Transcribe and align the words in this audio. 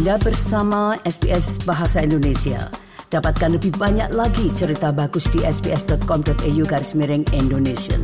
Anda 0.00 0.16
bersama 0.16 0.96
SBS 1.04 1.60
Bahasa 1.68 2.00
Indonesia. 2.00 2.72
Dapatkan 3.12 3.60
lebih 3.60 3.76
banyak 3.76 4.16
lagi 4.16 4.48
cerita 4.48 4.96
bagus 4.96 5.28
di 5.28 5.44
sbs.com.au 5.44 6.64
garis 6.64 6.96
miring 6.96 7.20
Indonesia. 7.36 8.00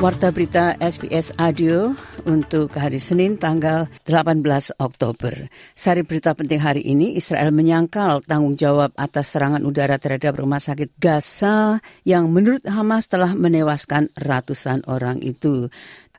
Warta 0.00 0.32
berita 0.32 0.80
SBS 0.80 1.36
Audio 1.36 1.92
untuk 2.24 2.72
hari 2.76 2.98
Senin 3.00 3.40
tanggal 3.40 3.88
18 4.04 4.40
Oktober. 4.80 5.48
Sari 5.72 6.02
berita 6.04 6.36
penting 6.36 6.60
hari 6.60 6.82
ini, 6.84 7.16
Israel 7.16 7.52
menyangkal 7.52 8.24
tanggung 8.26 8.56
jawab 8.56 8.92
atas 8.96 9.32
serangan 9.32 9.64
udara 9.64 9.96
terhadap 9.96 10.40
rumah 10.40 10.60
sakit 10.60 10.96
Gaza 11.00 11.80
yang 12.04 12.32
menurut 12.32 12.64
Hamas 12.68 13.08
telah 13.08 13.32
menewaskan 13.32 14.12
ratusan 14.16 14.84
orang 14.88 15.22
itu. 15.24 15.68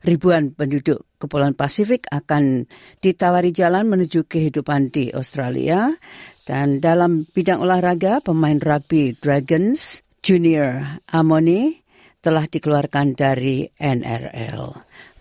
Ribuan 0.02 0.50
penduduk 0.50 1.06
Kepulauan 1.22 1.54
Pasifik 1.54 2.10
akan 2.10 2.66
ditawari 2.98 3.54
jalan 3.54 3.86
menuju 3.86 4.26
kehidupan 4.26 4.90
di 4.90 5.14
Australia. 5.14 5.94
Dan 6.42 6.82
dalam 6.82 7.22
bidang 7.30 7.62
olahraga, 7.62 8.18
pemain 8.18 8.58
rugby 8.58 9.14
Dragons 9.14 10.02
Junior 10.26 10.98
Amoni 11.14 11.82
telah 12.22 12.46
dikeluarkan 12.46 13.18
dari 13.18 13.66
NRL. 13.78 14.62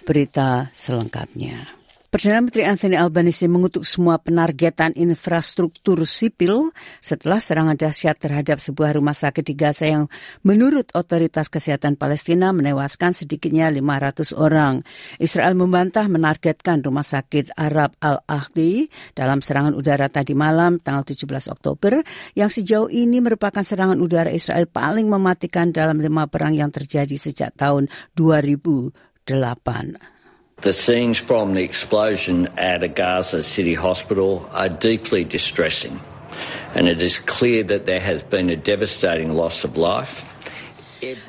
Berita 0.05 0.69
selengkapnya. 0.73 1.81
Perdana 2.11 2.43
Menteri 2.43 2.67
Anthony 2.67 2.99
Albanese 2.99 3.47
mengutuk 3.47 3.87
semua 3.87 4.19
penargetan 4.19 4.91
infrastruktur 4.99 6.03
sipil 6.03 6.75
setelah 6.99 7.39
serangan 7.39 7.79
dahsyat 7.79 8.19
terhadap 8.19 8.59
sebuah 8.59 8.99
rumah 8.99 9.15
sakit 9.15 9.39
di 9.39 9.55
Gaza 9.55 9.87
yang 9.87 10.11
menurut 10.43 10.91
otoritas 10.91 11.47
kesehatan 11.47 11.95
Palestina 11.95 12.51
menewaskan 12.51 13.15
sedikitnya 13.15 13.71
500 13.71 14.35
orang. 14.35 14.83
Israel 15.23 15.55
membantah 15.55 16.11
menargetkan 16.11 16.83
rumah 16.83 17.07
sakit 17.07 17.55
Arab 17.55 17.95
Al-Ahdi 18.03 18.91
dalam 19.15 19.39
serangan 19.39 19.71
udara 19.71 20.11
tadi 20.11 20.35
malam 20.35 20.83
tanggal 20.83 21.07
17 21.07 21.47
Oktober 21.47 22.03
yang 22.35 22.51
sejauh 22.51 22.91
ini 22.91 23.23
merupakan 23.23 23.63
serangan 23.63 24.03
udara 24.03 24.35
Israel 24.35 24.67
paling 24.67 25.07
mematikan 25.07 25.71
dalam 25.71 26.03
lima 26.03 26.27
perang 26.27 26.51
yang 26.51 26.75
terjadi 26.75 27.15
sejak 27.15 27.55
tahun 27.55 27.87
2008. 28.19 29.10
The 30.61 30.73
scenes 30.73 31.17
from 31.17 31.53
the 31.53 31.63
explosion 31.63 32.47
at 32.57 32.83
a 32.83 32.87
Gaza 32.87 33.43
City 33.43 33.73
hospital 33.73 34.49
are 34.53 34.69
deeply 34.69 35.23
distressing, 35.23 35.99
and 36.75 36.87
it 36.87 37.01
is 37.01 37.19
clear 37.19 37.63
that 37.63 37.85
there 37.85 37.99
has 37.99 38.23
been 38.23 38.49
a 38.49 38.55
devastating 38.55 39.31
loss 39.31 39.63
of 39.63 39.77
life. 39.77 40.30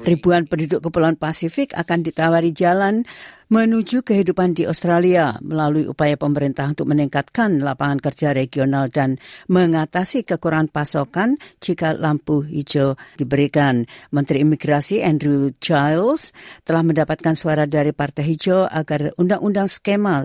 Ribuan 0.04 0.44
penduduk 0.44 0.84
Kepulauan 0.84 1.16
Pasifik 1.16 1.72
akan 1.72 2.04
ditawari 2.04 2.52
jalan 2.52 3.08
menuju 3.52 4.00
kehidupan 4.00 4.56
di 4.56 4.64
Australia 4.64 5.36
melalui 5.44 5.84
upaya 5.84 6.16
pemerintah 6.16 6.72
untuk 6.72 6.88
meningkatkan 6.88 7.60
lapangan 7.60 8.00
kerja 8.00 8.32
regional 8.32 8.88
dan 8.88 9.20
mengatasi 9.52 10.24
kekurangan 10.24 10.72
pasokan 10.72 11.36
jika 11.60 11.92
lampu 11.92 12.40
hijau 12.48 12.96
diberikan. 13.20 13.84
Menteri 14.08 14.40
Imigrasi 14.40 15.04
Andrew 15.04 15.52
Giles 15.60 16.32
telah 16.64 16.80
mendapatkan 16.80 17.36
suara 17.36 17.68
dari 17.68 17.92
Partai 17.92 18.24
Hijau 18.24 18.64
agar 18.64 19.12
undang-undang 19.20 19.68
skema 19.68 20.24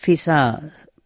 visa 0.00 0.60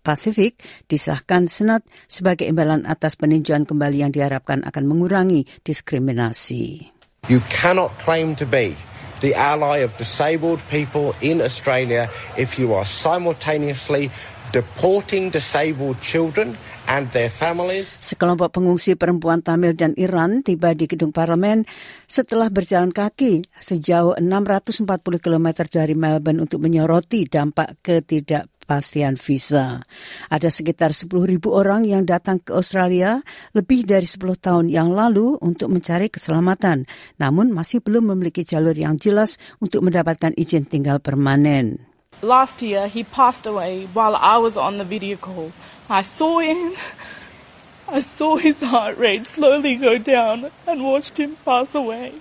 Pasifik 0.07 0.63
disahkan 0.87 1.51
Senat 1.51 1.83
sebagai 2.07 2.47
imbalan 2.47 2.87
atas 2.87 3.19
peninjauan 3.19 3.67
kembali 3.67 4.07
yang 4.07 4.15
diharapkan 4.15 4.63
akan 4.63 4.85
mengurangi 4.87 5.51
diskriminasi. 5.67 6.96
You 7.29 7.41
cannot 7.41 7.99
claim 7.99 8.37
to 8.37 8.47
be 8.47 8.77
the 9.21 9.35
ally 9.35 9.79
of 9.79 9.97
disabled 9.97 10.63
people 10.69 11.15
in 11.21 11.41
Australia 11.41 12.11
if 12.37 12.59
you 12.59 12.75
are 12.75 12.85
simultaneously 12.85 14.11
deporting 14.57 15.29
disabled 15.29 16.01
children 16.01 16.57
and 16.89 17.13
their 17.13 17.29
families. 17.29 18.01
Sekelompok 18.01 18.57
pengungsi 18.57 18.97
perempuan 18.97 19.45
Tamil 19.45 19.77
dan 19.77 19.93
Iran 20.01 20.41
tiba 20.41 20.73
di 20.73 20.89
gedung 20.89 21.13
parlemen 21.13 21.69
setelah 22.09 22.49
berjalan 22.49 22.89
kaki 22.89 23.45
sejauh 23.61 24.17
640 24.17 24.89
km 25.21 25.69
dari 25.69 25.93
Melbourne 25.93 26.41
untuk 26.41 26.65
menyoroti 26.65 27.29
dampak 27.29 27.85
ketidak 27.85 28.49
kepastian 28.67 29.15
visa. 29.15 29.87
Ada 30.27 30.51
sekitar 30.51 30.91
10.000 30.91 31.39
orang 31.47 31.87
yang 31.87 32.03
datang 32.03 32.43
ke 32.43 32.51
Australia 32.51 33.23
lebih 33.55 33.87
dari 33.87 34.11
10 34.11 34.19
tahun 34.43 34.67
yang 34.67 34.91
lalu 34.91 35.39
untuk 35.39 35.71
mencari 35.71 36.11
keselamatan, 36.11 36.91
namun 37.23 37.55
masih 37.55 37.79
belum 37.79 38.11
memiliki 38.11 38.43
jalur 38.43 38.75
yang 38.75 38.99
jelas 38.99 39.39
untuk 39.63 39.87
mendapatkan 39.87 40.35
izin 40.35 40.67
tinggal 40.67 40.99
permanen. 40.99 41.96
Last 42.23 42.63
year 42.63 42.89
he 42.89 43.05
passed 43.05 43.47
away 43.47 43.87
while 43.93 44.17
I 44.17 44.39
was 44.39 44.57
on 44.57 44.79
the 44.79 44.85
video 44.85 45.17
call. 45.17 45.53
I 45.89 46.03
saw 46.03 46.39
him. 46.39 46.75
I 47.89 48.01
saw 48.01 48.37
his 48.37 48.63
heart 48.63 48.99
rate 48.99 49.27
slowly 49.27 49.77
go 49.77 49.99
down 49.99 50.51
and 50.67 50.83
watched 50.83 51.19
him 51.19 51.37
pass 51.45 51.75
away. 51.75 52.15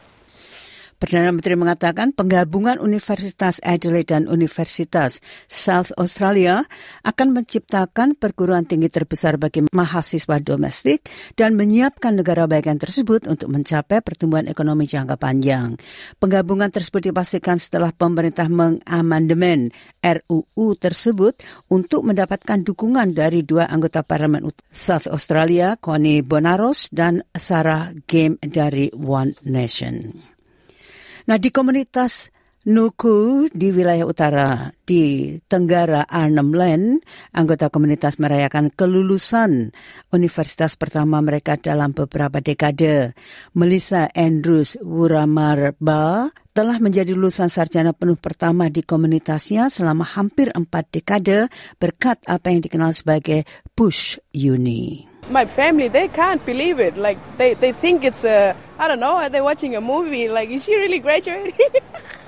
Perdana 0.95 1.35
Menteri 1.35 1.59
mengatakan 1.59 2.15
penggabungan 2.15 2.79
Universitas 2.79 3.59
Adelaide 3.67 4.15
dan 4.15 4.23
Universitas 4.31 5.19
South 5.51 5.91
Australia 5.99 6.63
akan 7.03 7.35
menciptakan 7.35 8.15
perguruan 8.15 8.63
tinggi 8.63 8.87
terbesar 8.87 9.35
bagi 9.35 9.67
mahasiswa 9.75 10.39
domestik 10.39 11.03
dan 11.35 11.59
menyiapkan 11.59 12.15
negara 12.15 12.47
bagian 12.47 12.79
tersebut 12.79 13.27
untuk 13.27 13.51
mencapai 13.51 13.99
pertumbuhan 13.99 14.47
ekonomi 14.47 14.87
jangka 14.87 15.19
panjang. 15.19 15.75
Penggabungan 16.15 16.71
tersebut 16.71 17.11
dipastikan 17.11 17.59
setelah 17.59 17.91
pemerintah 17.91 18.47
mengamandemen 18.47 19.75
RUU 19.99 20.79
tersebut 20.79 21.43
untuk 21.67 22.07
mendapatkan 22.07 22.63
dukungan 22.63 23.11
dari 23.11 23.43
dua 23.43 23.67
anggota 23.67 23.99
parlemen 23.99 24.47
South 24.71 25.11
Australia, 25.11 25.75
Connie 25.75 26.23
Bonaros 26.23 26.87
dan 26.95 27.19
Sarah 27.35 27.91
Game 28.07 28.39
dari 28.39 28.87
One 28.95 29.35
Nation. 29.43 30.34
Nah 31.25 31.37
di 31.41 31.49
komunitas 31.49 32.29
Nuku 32.65 33.45
di 33.53 33.69
wilayah 33.69 34.09
utara 34.09 34.73
di 34.89 35.37
Tenggara 35.45 36.01
Arnhem 36.09 36.49
Land, 36.49 37.05
anggota 37.29 37.69
komunitas 37.69 38.17
merayakan 38.17 38.73
kelulusan 38.73 39.69
universitas 40.09 40.73
pertama 40.73 41.21
mereka 41.21 41.61
dalam 41.61 41.93
beberapa 41.93 42.41
dekade. 42.41 43.13
Melissa 43.53 44.09
Andrews 44.17 44.81
Wuramarba 44.81 46.33
telah 46.57 46.81
menjadi 46.81 47.13
lulusan 47.13 47.53
sarjana 47.53 47.93
penuh 47.93 48.17
pertama 48.17 48.65
di 48.73 48.81
komunitasnya 48.81 49.69
selama 49.69 50.01
hampir 50.01 50.49
empat 50.49 50.89
dekade 50.89 51.53
berkat 51.77 52.17
apa 52.25 52.49
yang 52.49 52.65
dikenal 52.65 52.97
sebagai 52.97 53.45
Push 53.77 54.17
Uni. 54.33 55.05
my 55.29 55.45
family 55.45 55.89
they 55.89 56.05
can't 56.05 56.41
believe 56.45 56.77
it 56.77 56.97
like 57.01 57.17
they, 57.41 57.57
they 57.57 57.73
think 57.73 58.05
it's 58.05 58.21
a 58.21 58.53
i 58.77 58.85
don't 58.85 59.01
know 59.01 59.17
they're 59.33 59.41
watching 59.41 59.73
a 59.73 59.81
movie 59.81 60.29
like 60.29 60.53
is 60.53 60.61
she 60.61 60.77
really 60.77 61.01
graduating. 61.01 61.57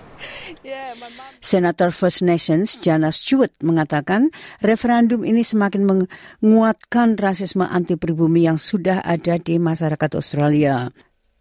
Senator 1.39 1.89
First 1.93 2.25
Nations 2.25 2.77
Jana 2.81 3.13
Stewart 3.13 3.53
mengatakan 3.61 4.33
referendum 4.59 5.23
ini 5.23 5.41
semakin 5.45 6.07
menguatkan 6.41 7.15
rasisme 7.15 7.63
anti 7.63 7.95
pribumi 7.95 8.45
yang 8.49 8.57
sudah 8.57 9.05
ada 9.05 9.37
di 9.37 9.61
masyarakat 9.61 10.11
Australia. 10.17 10.89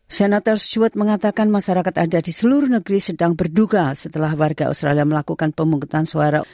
Senator 0.07 0.63
Stewart 0.63 0.95
mengatakan 0.95 1.51
masyarakat 1.51 1.95
ada 1.99 2.19
di 2.23 2.31
seluruh 2.31 2.71
negeri 2.71 3.03
sedang 3.03 3.35
berduka 3.35 3.91
setelah 3.99 4.39
warga 4.39 4.71
Australia 4.71 5.03
melakukan 5.03 5.51
pemungutan 5.51 6.07
suara 6.07 6.47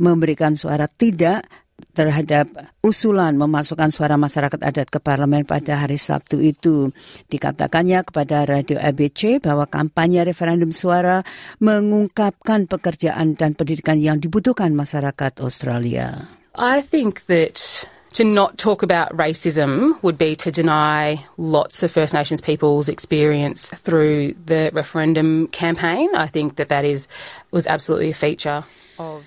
memberikan 0.00 0.58
suara 0.58 0.90
tidak 0.90 1.46
terhadap 1.92 2.46
usulan 2.84 3.36
memasukkan 3.36 3.92
suara 3.92 4.16
masyarakat 4.16 4.60
adat 4.60 4.88
ke 4.88 4.98
parlemen 5.00 5.44
pada 5.44 5.84
hari 5.84 5.96
Sabtu 5.96 6.40
itu. 6.40 6.92
Dikatakannya 7.32 8.04
kepada 8.06 8.44
Radio 8.48 8.78
ABC 8.80 9.40
bahwa 9.40 9.68
kampanye 9.68 10.24
referendum 10.24 10.70
suara 10.70 11.22
mengungkapkan 11.58 12.68
pekerjaan 12.68 13.34
dan 13.36 13.56
pendidikan 13.56 13.98
yang 14.00 14.20
dibutuhkan 14.20 14.72
masyarakat 14.76 15.40
Australia. 15.40 16.30
I 16.58 16.82
think 16.82 17.26
that 17.30 17.86
to 18.12 18.24
not 18.24 18.58
talk 18.58 18.82
about 18.82 19.16
racism 19.16 20.02
would 20.02 20.18
be 20.18 20.34
to 20.36 20.50
deny 20.50 21.24
lots 21.36 21.82
of 21.82 21.92
First 21.92 22.14
Nations 22.14 22.40
people's 22.40 22.88
experience 22.88 23.68
through 23.68 24.34
the 24.46 24.70
referendum 24.72 25.46
campaign. 25.48 26.08
I 26.14 26.26
think 26.26 26.56
that 26.56 26.68
that 26.68 26.84
is 26.84 27.08
was 27.52 27.66
absolutely 27.66 28.10
a 28.10 28.14
feature 28.14 28.64
of. 28.98 29.26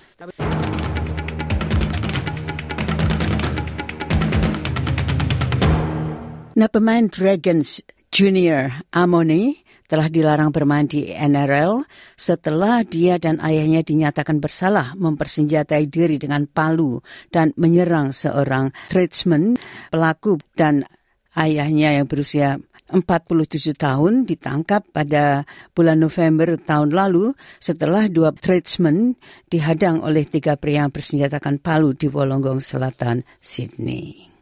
Nah, 6.54 6.70
pemain 6.70 7.10
Dragons 7.10 7.82
Junior 8.14 8.86
Amoni 8.94 9.58
telah 9.90 10.06
dilarang 10.06 10.54
bermain 10.54 10.86
di 10.86 11.10
NRL 11.10 11.82
setelah 12.14 12.86
dia 12.86 13.18
dan 13.18 13.42
ayahnya 13.42 13.82
dinyatakan 13.82 14.38
bersalah 14.38 14.94
mempersenjatai 14.94 15.90
diri 15.90 16.16
dengan 16.16 16.46
palu 16.46 17.02
dan 17.34 17.50
menyerang 17.58 18.14
seorang 18.14 18.70
tradesman 18.86 19.58
pelaku 19.90 20.38
dan 20.54 20.86
Ayahnya 21.34 21.98
yang 21.98 22.06
berusia 22.06 22.62
47 22.94 23.74
tahun 23.74 24.22
ditangkap 24.22 24.86
pada 24.94 25.42
bulan 25.74 25.98
November 25.98 26.54
tahun 26.54 26.94
lalu 26.94 27.34
setelah 27.58 28.06
dua 28.06 28.30
tradesmen 28.30 29.18
dihadang 29.50 29.98
oleh 29.98 30.22
tiga 30.30 30.54
pria 30.54 30.86
yang 30.86 30.94
bersenjatakan 30.94 31.58
palu 31.58 31.90
di 31.90 32.06
Wolonggong 32.06 32.62
Selatan, 32.62 33.26
Sydney. 33.42 34.33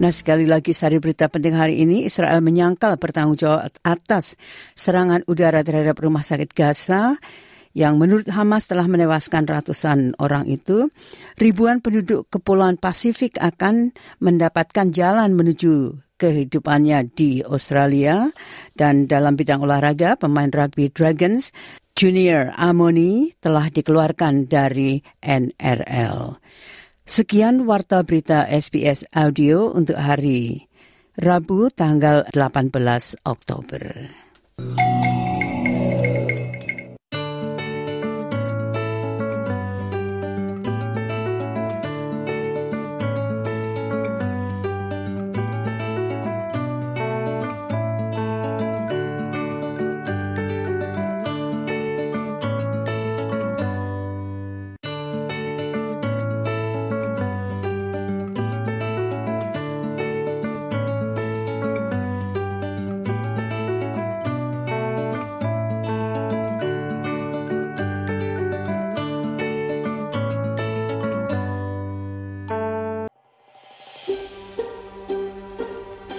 Nah 0.00 0.08
sekali 0.08 0.48
lagi 0.48 0.72
sari 0.72 0.96
berita 0.96 1.28
penting 1.28 1.52
hari 1.52 1.84
ini 1.84 2.08
Israel 2.08 2.40
menyangkal 2.40 2.96
bertanggung 2.96 3.36
jawab 3.36 3.68
atas 3.84 4.32
serangan 4.72 5.20
udara 5.28 5.60
terhadap 5.60 6.00
rumah 6.00 6.24
sakit 6.24 6.56
Gaza 6.56 7.20
yang 7.76 8.00
menurut 8.00 8.24
Hamas 8.32 8.64
telah 8.64 8.88
menewaskan 8.88 9.44
ratusan 9.44 10.16
orang 10.16 10.48
itu. 10.48 10.88
Ribuan 11.36 11.84
penduduk 11.84 12.32
Kepulauan 12.32 12.80
Pasifik 12.80 13.36
akan 13.44 13.92
mendapatkan 14.24 14.88
jalan 14.88 15.36
menuju 15.36 16.00
kehidupannya 16.16 17.12
di 17.12 17.44
Australia 17.44 18.32
dan 18.72 19.04
dalam 19.04 19.36
bidang 19.36 19.60
olahraga 19.60 20.16
pemain 20.16 20.48
rugby 20.48 20.88
Dragons 20.88 21.52
Junior 21.92 22.56
Amoni 22.56 23.36
telah 23.36 23.68
dikeluarkan 23.68 24.48
dari 24.48 25.04
NRL. 25.20 26.40
Sekian 27.10 27.66
warta 27.66 28.06
berita 28.06 28.46
SBS 28.46 29.02
Audio 29.10 29.74
untuk 29.74 29.98
hari 29.98 30.70
Rabu 31.18 31.66
tanggal 31.74 32.22
18 32.30 32.70
Oktober. 33.26 34.06